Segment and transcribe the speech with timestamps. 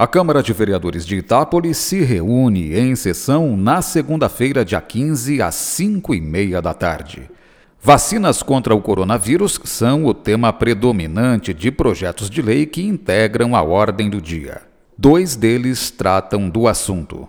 [0.00, 5.54] A Câmara de Vereadores de Itápolis se reúne em sessão na segunda-feira, dia 15, às
[5.54, 7.30] 5 e meia da tarde.
[7.82, 13.60] Vacinas contra o coronavírus são o tema predominante de projetos de lei que integram a
[13.60, 14.62] ordem do dia.
[14.96, 17.28] Dois deles tratam do assunto.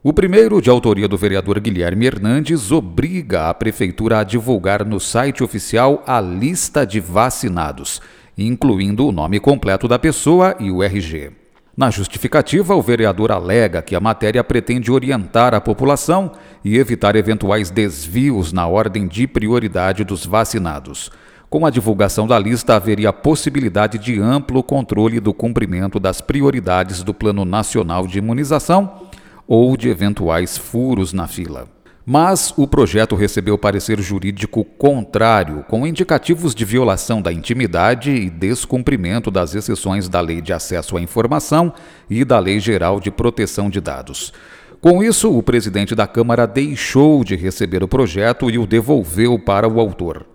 [0.00, 5.42] O primeiro, de autoria do vereador Guilherme Hernandes, obriga a Prefeitura a divulgar no site
[5.42, 8.00] oficial a lista de vacinados,
[8.38, 11.42] incluindo o nome completo da pessoa e o RG.
[11.76, 16.30] Na justificativa, o vereador alega que a matéria pretende orientar a população
[16.64, 21.10] e evitar eventuais desvios na ordem de prioridade dos vacinados.
[21.50, 27.12] Com a divulgação da lista, haveria possibilidade de amplo controle do cumprimento das prioridades do
[27.12, 29.08] Plano Nacional de Imunização
[29.46, 31.66] ou de eventuais furos na fila.
[32.06, 39.30] Mas o projeto recebeu parecer jurídico contrário, com indicativos de violação da intimidade e descumprimento
[39.30, 41.72] das exceções da Lei de Acesso à Informação
[42.10, 44.34] e da Lei Geral de Proteção de Dados.
[44.82, 49.66] Com isso, o presidente da Câmara deixou de receber o projeto e o devolveu para
[49.66, 50.26] o autor.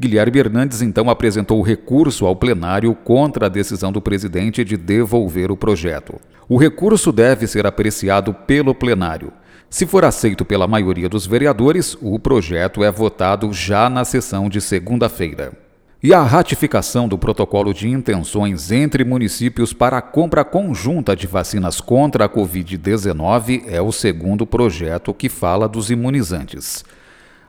[0.00, 5.58] Guilherme Hernandes então apresentou recurso ao plenário contra a decisão do presidente de devolver o
[5.58, 6.18] projeto.
[6.48, 9.30] O recurso deve ser apreciado pelo plenário.
[9.72, 14.60] Se for aceito pela maioria dos vereadores, o projeto é votado já na sessão de
[14.60, 15.54] segunda-feira.
[16.02, 21.80] E a ratificação do protocolo de intenções entre municípios para a compra conjunta de vacinas
[21.80, 26.84] contra a Covid-19 é o segundo projeto que fala dos imunizantes.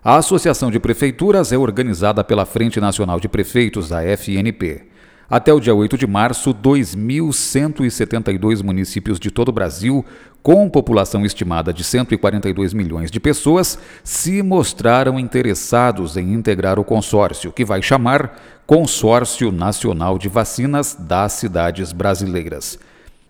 [0.01, 4.92] A Associação de Prefeituras é organizada pela Frente Nacional de Prefeitos, a FNP.
[5.33, 10.05] Até o dia 8 de março, 2.172 municípios de todo o Brasil,
[10.43, 17.51] com população estimada de 142 milhões de pessoas, se mostraram interessados em integrar o consórcio,
[17.51, 22.77] que vai chamar Consórcio Nacional de Vacinas das Cidades Brasileiras.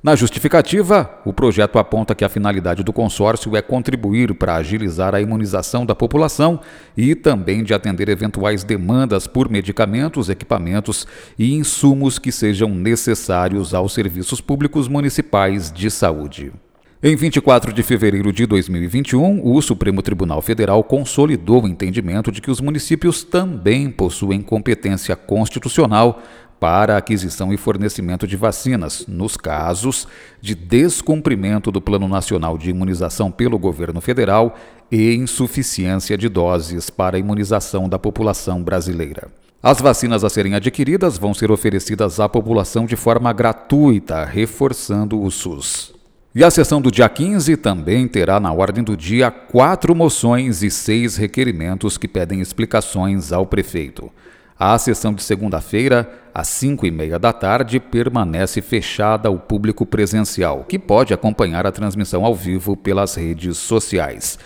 [0.04, 5.22] Na justificativa, o projeto aponta que a finalidade do consórcio é contribuir para agilizar a
[5.22, 6.60] imunização da população
[6.98, 11.08] e também de atender eventuais demandas por medicamentos, equipamentos
[11.40, 16.52] e insumos que sejam necessários aos serviços públicos municipais de saúde.
[17.02, 22.52] Em 24 de fevereiro de 2021, o Supremo Tribunal Federal consolidou o entendimento de que
[22.52, 26.22] os municípios também possuem competência constitucional
[26.64, 30.08] para aquisição e fornecimento de vacinas, nos casos
[30.40, 34.56] de descumprimento do Plano Nacional de Imunização pelo governo federal
[34.90, 39.28] e insuficiência de doses para a imunização da população brasileira.
[39.62, 45.30] As vacinas a serem adquiridas vão ser oferecidas à população de forma gratuita, reforçando o
[45.30, 45.94] SUS.
[46.34, 50.72] E a sessão do dia 15 também terá na ordem do dia quatro moções e
[50.72, 54.10] seis requerimentos que pedem explicações ao prefeito.
[54.66, 60.64] A sessão de segunda-feira, às 5 e meia da tarde, permanece fechada ao público presencial,
[60.64, 64.40] que pode acompanhar a transmissão ao vivo pelas redes sociais.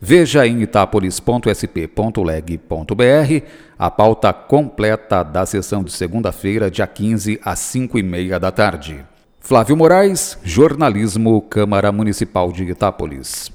[0.00, 3.46] Veja em itapolis.sp.leg.br
[3.76, 9.04] a pauta completa da sessão de segunda-feira, dia 15, às 5 e meia da tarde.
[9.40, 13.50] Flávio Moraes, Jornalismo, Câmara Municipal de Itápolis.